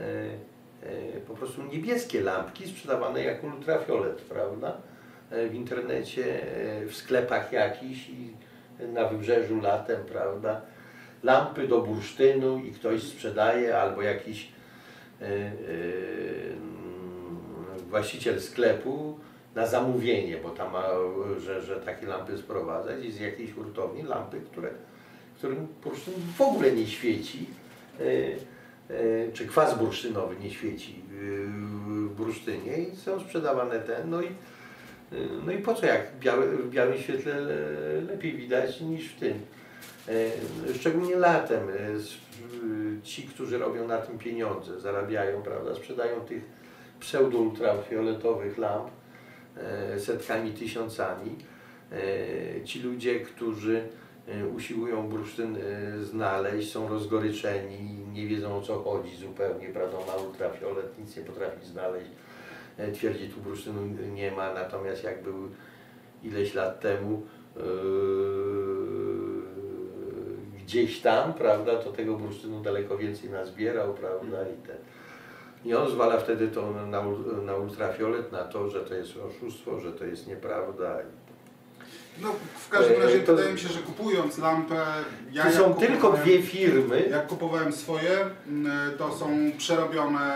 [0.83, 4.77] e, po prostu niebieskie lampki sprzedawane jako ultrafiolet, prawda?
[5.33, 8.33] E, W internecie, e, w sklepach jakichś i
[8.93, 10.61] na wybrzeżu latem, prawda?
[11.23, 14.47] Lampy do bursztynu i ktoś sprzedaje albo jakiś
[15.21, 15.53] e, mm,
[17.89, 19.19] właściciel sklepu
[19.55, 20.83] na zamówienie, bo tam ma,
[21.37, 24.69] że, że takie lampy sprowadzać i z jakiejś hurtowni lampy, które,
[25.37, 27.45] którym bursztyn w ogóle nie świeci,
[29.33, 34.27] czy kwas bursztynowy nie świeci w bursztynie i są sprzedawane te, no i,
[35.45, 36.11] no i po co jak
[36.63, 39.33] w białym świetle le- lepiej widać niż w tym.
[40.09, 41.73] E, Szczególnie latem e,
[43.03, 46.43] ci, którzy robią na tym pieniądze, zarabiają, prawda, sprzedają tych
[46.99, 48.89] pseudo-ultrafioletowych lamp
[49.57, 51.35] e, setkami, tysiącami.
[52.65, 53.87] Ci ludzie, którzy
[54.55, 55.57] usiłują bursztyn
[56.01, 61.65] znaleźć, są rozgoryczeni, nie wiedzą o co chodzi zupełnie, prawda, ma ultrafiolet, nic nie potrafi
[61.65, 62.09] znaleźć.
[62.77, 63.81] E, Twierdzi, tu bursztynu
[64.13, 65.49] nie ma, natomiast jak był
[66.23, 67.21] ileś lat temu
[67.55, 67.63] yy,
[70.57, 74.77] gdzieś tam, prawda, to tego bursztynu daleko więcej nazbierał, prawda, i ten.
[75.65, 77.03] I on zwala wtedy to na,
[77.45, 80.97] na ultrafiolet, na to, że to jest oszustwo, że to jest nieprawda.
[82.21, 84.85] No, w każdym E, razie to- wydaje mi się, że kupując lampę,
[85.31, 87.07] ja jak są tylko dwie firmy.
[87.11, 90.35] Jak kupowałem swoje, mm, to są przerobione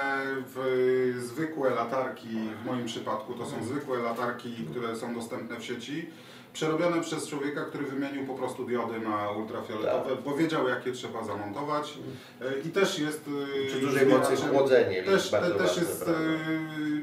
[0.55, 2.27] w zwykłe latarki,
[2.63, 6.09] w moim przypadku to są zwykłe latarki, które są dostępne w sieci,
[6.57, 10.23] przerobione przez człowieka, który wymienił po prostu diody na ultrafioletowe, Tak.
[10.23, 11.93] bo wiedział jakie trzeba zamontować
[12.41, 13.29] e, i też jest
[13.63, 16.13] e, Przy dużej mocy chłodzenie jest też, te, bardzo też jest e,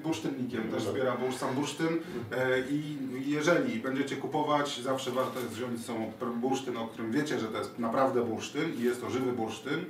[0.03, 0.93] bursztynnikiem, też No.
[0.93, 1.99] zbiera bursz, sam bursztyn
[2.71, 7.47] i jeżeli będziecie kupować, zawsze warto jest wziąć ze sobą bursztyn, o którym wiecie, że
[7.47, 9.85] to jest naprawdę bursztyn i jest to żywy bursztyn,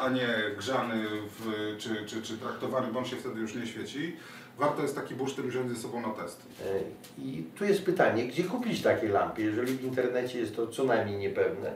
[0.00, 1.04] a nie grzany
[1.38, 4.16] w, czy, czy, czy traktowany, bo on się wtedy już nie świeci.
[4.58, 6.42] Warto jest taki bursztyn wziąć ze sobą na test.
[6.66, 6.78] E,
[7.22, 11.18] I tu jest pytanie, gdzie kupić takie lampy, jeżeli w internecie jest to co najmniej
[11.18, 11.72] niepewne.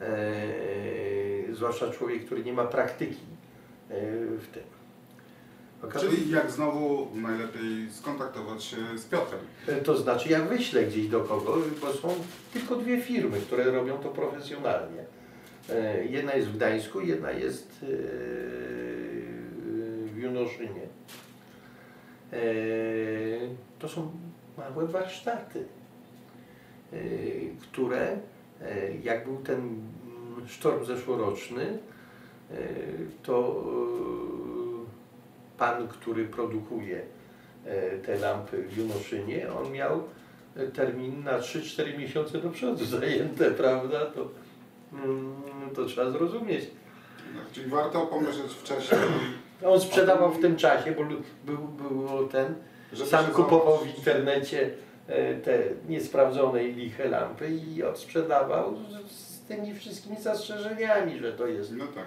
[0.00, 3.20] E, zwłaszcza człowiek, który nie ma praktyki
[3.90, 3.94] e,
[4.38, 4.62] w tym.
[6.00, 9.40] Czyli jak znowu najlepiej skontaktować się z Piotrem.
[9.68, 12.14] E, To znaczy ja wyślę gdzieś do kogoś, bo są
[12.52, 15.04] tylko dwie firmy, które robią to profesjonalnie.
[15.70, 17.86] E, Jedna jest w Gdańsku, jedna jest e,
[20.12, 20.80] w Junoszynie.
[22.34, 22.38] E,
[23.78, 24.10] To są
[24.58, 25.64] małe warsztaty,
[26.92, 26.96] e,
[27.62, 28.18] które
[28.60, 31.78] e, jak był ten mm, sztorm zeszłoroczny,
[33.22, 33.64] to
[35.58, 37.02] pan, który produkuje
[38.06, 40.02] te lampy w Junoszynie, on miał
[40.74, 44.06] termin na 3-4 miesiące do przodu zajęte, prawda?
[44.06, 44.28] To,
[44.92, 45.34] mm,
[45.74, 46.64] to trzeba zrozumieć.
[47.34, 49.00] No, Czyli warto pomyśleć wcześniej,
[49.66, 51.02] On sprzedawał w tym czasie, bo
[51.44, 52.54] był, było ten,
[52.92, 54.70] żeby sam kupował w internecie
[55.08, 61.46] e, te niesprawdzone i liche lampy i odsprzedawał z, z tymi wszystkimi zastrzeżeniami, że to
[61.46, 61.72] jest.
[61.72, 62.04] No tak.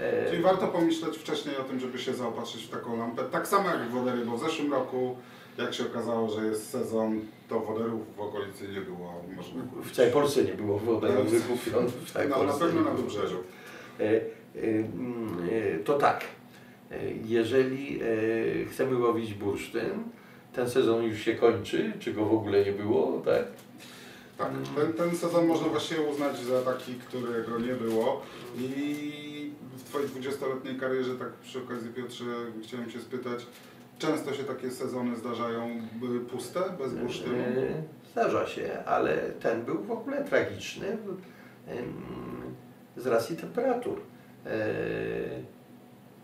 [0.00, 3.22] E, Czyli warto pomyśleć wcześniej o tym, żeby się zaopatrzyć w taką lampę.
[3.24, 5.16] Tak samo jak wodery, bo w zeszłym roku,
[5.58, 9.92] jak się okazało, że jest sezon, to woderów w okolicy nie było można kupić.
[9.92, 11.90] w całej Polsce nie było wody No, wykupionych.
[11.94, 13.36] w No, na pewno na wybrzeżu.
[14.00, 14.20] E,
[14.62, 15.38] mm,
[15.84, 16.24] To tak,
[17.24, 20.04] jeżeli e, chcemy łowić bursztyn,
[20.52, 23.44] ten sezon już się kończy, czy go w ogóle nie było, tak?
[24.38, 28.22] Tak, ten, ten sezon można właściwie uznać za taki, którego nie było.
[28.58, 32.24] I w Twojej 20-letniej karierze, tak przy okazji Piotrze,
[32.62, 33.46] chciałem Cię spytać,
[33.98, 35.70] często się takie sezony zdarzają
[36.30, 37.34] puste, bez bursztynu?
[37.36, 40.96] E, Zdarza się, ale ten był w ogóle tragiczny
[42.96, 44.00] z racji temperatur.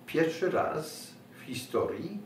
[0.07, 2.19] Pierwszy raz w historii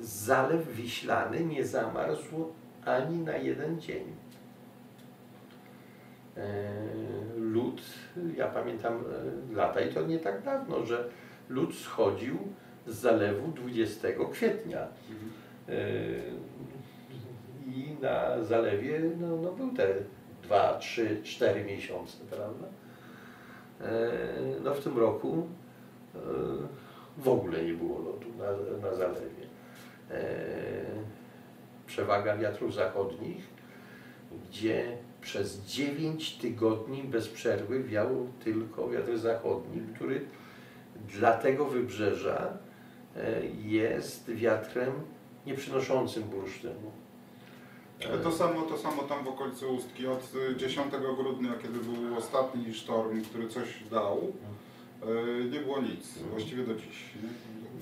[0.00, 2.52] Zalew Wiślany nie zamarzł
[2.84, 4.04] ani na jeden dzień.
[6.36, 6.72] E,
[7.36, 7.82] Lód,
[8.36, 11.08] ja pamiętam e, lata i to nie tak dawno, że
[11.48, 12.38] lód schodził
[12.86, 14.86] z zalewu 20 kwietnia.
[15.10, 15.30] Mhm.
[15.68, 15.72] E,
[17.66, 19.94] I na zalewie no, no był te
[20.42, 22.66] 2, 3, 4 miesiące, prawda?
[24.64, 25.46] No w tym roku
[27.18, 29.46] w ogóle nie było lodu na, na zalewie.
[30.10, 30.18] E,
[31.86, 33.46] Przewaga wiatrów zachodnich,
[34.44, 40.20] gdzie przez 9 tygodni bez przerwy wiał tylko wiatr zachodni, który
[41.08, 42.58] dla tego wybrzeża
[43.16, 44.92] e, jest wiatrem
[45.46, 46.92] nie przynoszącym bursztynu.
[48.06, 50.06] Ale To samo, to samo tam w okolicy Ustki.
[50.06, 54.57] Od y, 10 grudnia, kiedy był ostatni sztorm, który coś dał, y,
[55.50, 57.04] nie było nic, właściwie do dziś.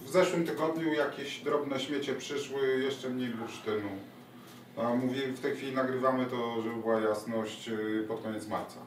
[0.06, 3.88] W zeszłym tygodniu jakieś drobne śmiecie przyszły, jeszcze mniej bursztynu.
[4.76, 8.78] A mówię, w tej chwili nagrywamy to, żeby była jasność, y, pod koniec marca.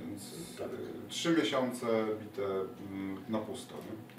[0.00, 0.66] Więc Tak.
[0.66, 1.86] y, trzy miesiące
[2.20, 2.64] bite y,
[3.28, 3.74] na pusto.
[3.74, 4.18] Nie?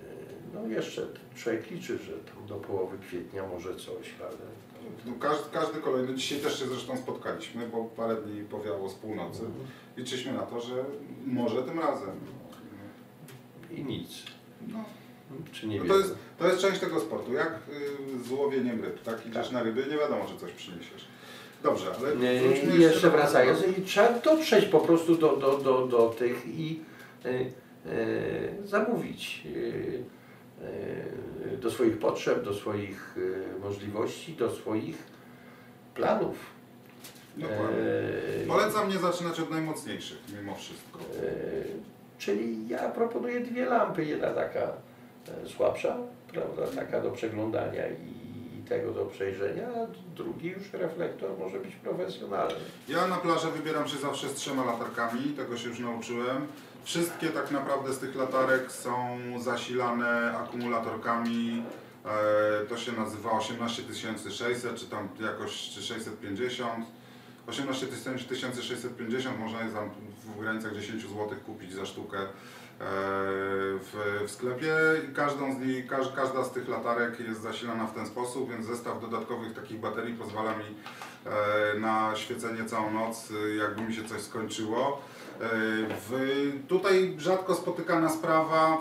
[0.00, 0.14] E,
[0.54, 4.36] No jeszcze człowiek liczy, że tam do połowy kwietnia może coś, ale
[5.06, 9.42] No, każdy, każdy kolejny, dzisiaj też się zresztą spotkaliśmy, bo parę dni powiało z północy.
[9.96, 10.84] Liczyliśmy na to, że
[11.26, 12.10] może tym razem.
[13.72, 14.08] I nic.
[14.68, 14.84] No,
[15.52, 15.92] Czy nie no wiem.
[15.92, 17.48] to, jest, to jest część tego sportu, jak
[18.22, 19.26] y, z łowieniem ryb, tak?
[19.26, 19.52] Idziesz Tak.
[19.52, 21.04] na ryby, nie wiadomo, czy coś przyniesiesz.
[21.62, 25.86] Dobrze, ale E, I jeszcze do- wracając, i trzeba dotrzeć po prostu do, do, do,
[25.86, 26.80] do tych i
[27.24, 29.42] e, e, zamówić
[30.60, 30.64] e,
[31.54, 33.16] e, do swoich potrzeb, do swoich
[33.56, 34.96] e, możliwości, do swoich
[35.94, 36.36] planów.
[37.36, 37.66] Dokładnie.
[38.48, 40.98] Polecam nie zaczynać od najmocniejszych, mimo wszystko.
[42.20, 45.96] Czyli ja proponuję dwie lampy, jedna taka e, słabsza,
[46.32, 52.54] prawda, taka do przeglądania i tego do przejrzenia, a drugi już reflektor może być profesjonalny.
[52.88, 56.46] Ja na plażę wybieram się zawsze z trzema latarkami, tego się już nauczyłem.
[56.84, 61.62] Wszystkie tak naprawdę z tych latarek są zasilane akumulatorkami.
[62.04, 66.86] E, to się nazywa 18600 czy tam jakoś czy 650.
[67.46, 69.90] 18650 można je tam
[70.36, 72.26] w granicach 10 zł kupić za sztukę e,
[72.80, 74.74] w, w sklepie
[75.10, 78.66] i każdą z nich, każ, każda z tych latarek jest zasilana w ten sposób, więc
[78.66, 84.20] zestaw dodatkowych takich baterii pozwala mi e, na świecenie całą noc, jakby mi się coś
[84.20, 85.02] skończyło.
[85.40, 85.48] E,
[86.08, 86.12] W,
[86.68, 88.78] tutaj rzadko spotykana sprawa,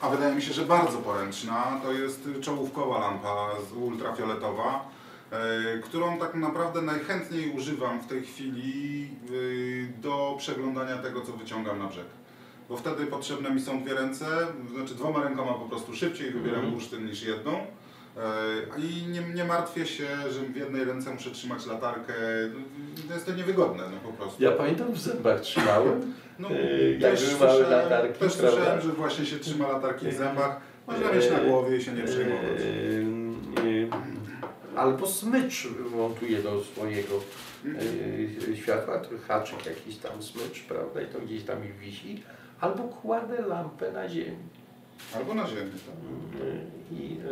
[0.00, 4.88] a wydaje mi się, że bardzo poręczna, to jest czołówkowa lampa ultrafioletowa,
[5.82, 9.08] którą tak naprawdę najchętniej używam w tej chwili
[9.98, 12.04] e, do przeglądania tego, co wyciągam na brzeg.
[12.68, 14.26] Bo wtedy potrzebne mi są dwie ręce,
[14.76, 16.72] znaczy dwoma rękoma po prostu szybciej wybieram Mhm.
[16.74, 17.52] bursztyn niż jedną.
[17.56, 17.60] E,
[18.78, 22.12] I nie, nie martwię się, że w jednej ręce muszę trzymać latarkę.
[23.08, 24.42] No, Jest to niewygodne no po prostu.
[24.42, 26.14] Ja pamiętam w zębach trzymałem.
[26.38, 30.60] No, Yy, jak też słyszałem, latarki, też słyszałem, że właśnie się trzyma latarki w zębach.
[30.86, 32.58] Można mieć na głowie i się nie przejmować.
[34.78, 37.20] Albo smycz montuje do swojego
[37.64, 42.22] yy, światła, haczyk jakiś tam smycz, prawda, i to gdzieś tam ich wisi.
[42.60, 44.36] Albo kładę lampę na ziemi.
[45.14, 45.70] Albo na ziemi.
[45.70, 45.94] Tak.
[46.40, 46.60] Yy,
[47.00, 47.22] I yy,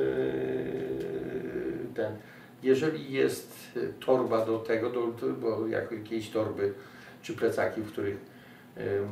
[1.95, 2.17] ten,
[2.63, 6.75] jeżeli jest torba do tego, do, bo jakieś torby
[7.23, 8.17] czy plecaki, w których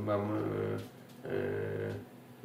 [0.05, 0.33] mam,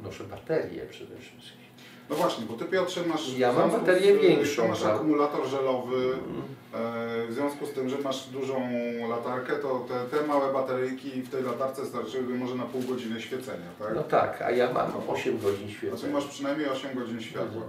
[0.00, 1.69] noszę baterie przede wszystkim.
[2.10, 3.38] No właśnie, bo ty Piotrze masz.
[3.38, 4.94] Ja mam baterię z- większą, masz tak.
[4.94, 5.96] akumulator żelowy.
[5.96, 6.42] Mm.
[6.74, 8.60] E, W związku z tym, że masz dużą
[9.08, 13.66] latarkę, to te, te małe bateryjki w tej latarce starczyłyby może na pół godziny świecenia,
[13.78, 13.94] tak?
[13.94, 16.12] No tak, a ja mam 8 godzin A ty świecenia.
[16.12, 17.62] masz przynajmniej 8 godzin światła.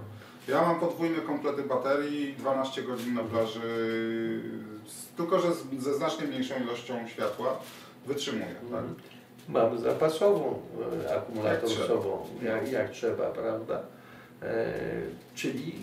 [0.48, 3.60] Ja mam podwójne komplety baterii, 12 godzin na plaży,
[5.16, 7.58] tylko że z, ze znacznie mniejszą ilością światła
[8.06, 8.64] wytrzymuję, tak?
[8.64, 8.94] Mhm.
[9.48, 10.54] Mam zapasową
[11.08, 13.80] e, akumulatorsową, Jak jak, jak trzeba, prawda?
[14.42, 14.74] E,
[15.34, 15.74] czyli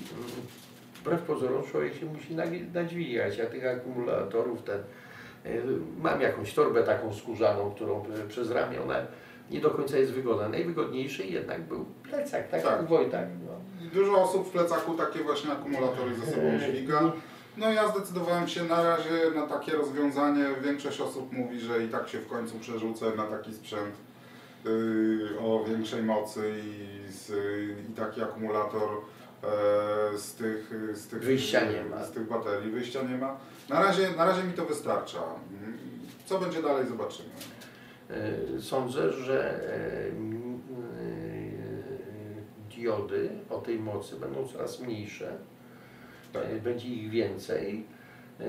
[1.01, 2.36] wbrew pozorom człowiek się musi
[2.74, 3.38] nadźwigać.
[3.38, 4.80] Ja tych akumulatorów ten,
[5.45, 5.49] e,
[5.97, 8.95] mam jakąś torbę taką skórzaną, którą e, przez ramię ona
[9.51, 10.49] nie do końca jest wygodna.
[10.49, 12.80] Najwygodniejszy jednak był plecak, tak, Tak.
[12.80, 13.28] jak Wojtak.
[13.45, 13.89] No.
[13.93, 17.12] Dużo osób w plecaku takie właśnie akumulatory ze sobą dźwiga.
[17.57, 20.45] No ja zdecydowałem się na razie na takie rozwiązanie.
[20.64, 23.95] Większość osób mówi, że i tak się w końcu przerzucę na taki sprzęt
[25.41, 27.32] o większej mocy i, z,
[27.89, 28.89] i taki akumulator
[29.43, 32.03] e, z, tych, z, tych, Wyjścia nie ma.
[32.05, 32.72] z tych baterii.
[32.72, 33.38] Wyjścia nie ma.
[33.70, 35.20] Na razie, na razie mi to wystarcza.
[36.26, 37.30] Co będzie dalej zobaczymy.
[38.10, 40.10] E, Sądzę, że e,
[42.76, 45.32] diody o tej mocy będą coraz mniejsze,
[46.34, 46.62] Tak.
[46.62, 47.86] będzie ich więcej,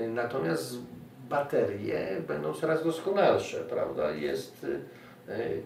[0.09, 0.75] natomiast
[1.29, 4.11] baterie będą coraz doskonalsze, prawda?
[4.11, 4.65] Jest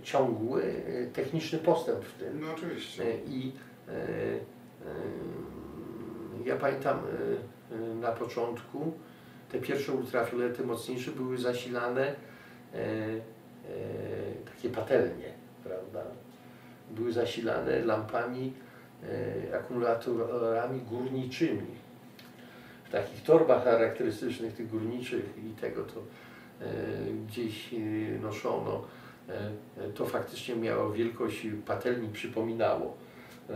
[0.03, 2.41] ciągły e, techniczny postęp w tym.
[2.41, 3.03] No oczywiście.
[3.03, 3.51] E, I
[3.87, 3.97] e, e,
[6.45, 8.93] ja pamiętam e, e, na początku
[9.51, 12.15] te pierwsze ultrafiolety mocniejsze były zasilane e,
[12.75, 13.15] e,
[14.55, 16.03] takie patelnie, prawda?
[16.91, 18.53] Były zasilane lampami,
[19.51, 21.85] e, akumulatorami górniczymi.
[22.83, 26.65] W takich torbach charakterystycznych tych górniczych i tego to e,
[27.27, 27.77] gdzieś e,
[28.21, 28.81] noszono.
[29.29, 29.33] E,
[29.83, 32.97] e, to faktycznie miało wielkość patelni, przypominało
[33.49, 33.53] e,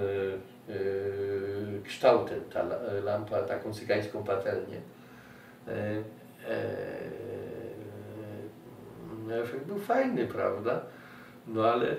[1.84, 4.82] kształtem ta la- lampa, taką cygańską patelnię.
[9.44, 10.82] Efekt był fajny, prawda?
[11.48, 11.96] No ale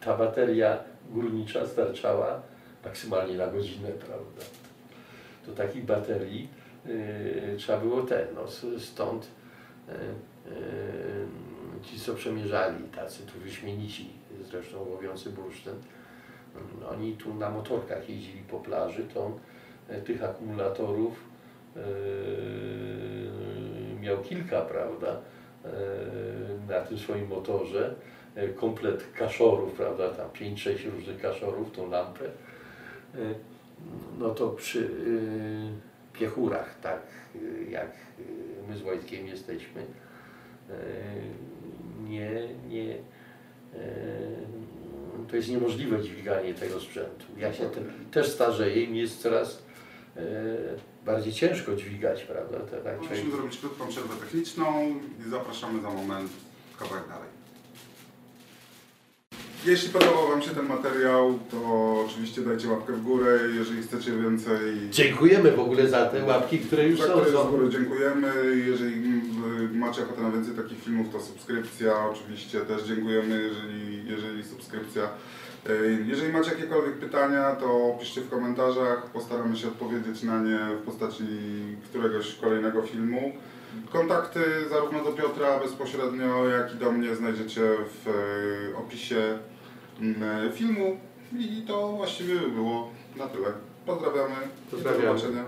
[0.00, 0.78] ta bateria
[1.10, 2.42] górnicza starczała
[2.84, 4.44] maksymalnie na godzinę, prawda?
[5.46, 6.48] To takich baterii
[7.58, 8.46] trzeba było ten, no
[8.78, 9.28] stąd
[11.82, 14.10] ci, co przemierzali, tacy tu wyśmienici,
[14.50, 19.38] zresztą łowiący bursztyn, mm, oni tu na motorkach jeździli po plaży, to
[19.88, 21.24] e, tych akumulatorów
[21.76, 21.80] e,
[24.00, 25.20] miał kilka, prawda,
[25.64, 25.68] e,
[26.68, 27.94] na tym swoim motorze,
[28.34, 32.24] e, komplet kaszorów, prawda, tam 5-6 różnych kaszorów, tą lampę,
[34.18, 34.90] no to przy
[36.12, 37.02] piechurach, tak
[37.70, 37.90] jak
[38.68, 39.82] my z Wojtkiem jesteśmy,
[41.98, 42.94] nie, nie,
[45.30, 47.24] to jest niemożliwe dźwiganie tego sprzętu.
[47.38, 47.80] Ja się te,
[48.10, 49.62] też starzeję i mi jest coraz
[50.16, 50.20] e,
[51.06, 52.58] bardziej ciężko dźwigać, prawda?
[52.58, 54.88] To, tak człowiek- Musimy zrobić krótką przerwę techniczną
[55.26, 56.30] i zapraszamy za moment
[56.78, 57.28] kawałek dalej.
[59.66, 61.60] Jeśli podobał Wam się ten materiał, to
[62.06, 64.90] oczywiście dajcie łapkę w górę, jeżeli chcecie więcej.
[64.90, 67.12] Dziękujemy w ogóle za te łapki, które już Za są.
[67.12, 67.50] które z są.
[67.50, 68.32] góry dziękujemy.
[68.66, 71.92] Jeżeli mm, macie ochotę na więcej takich filmów, to subskrypcja.
[72.12, 75.08] Oczywiście też dziękujemy, jeżeli, jeżeli subskrypcja.
[75.70, 79.10] Ej, Jeżeli macie jakiekolwiek pytania, to piszcie w komentarzach.
[79.12, 81.24] Postaramy się odpowiedzieć na nie w postaci
[81.90, 83.32] któregoś kolejnego filmu.
[83.92, 87.60] Kontakty zarówno do Piotra bezpośrednio, jak i do mnie znajdziecie
[88.04, 89.38] w e, opisie
[90.00, 91.00] mm, filmu.
[91.38, 93.48] I to właściwie by było na tyle.
[93.86, 94.34] Pozdrawiamy.
[94.70, 95.04] Pozdrawiamy.
[95.04, 95.44] Do zobaczenia.